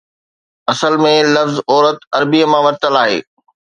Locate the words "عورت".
1.73-1.99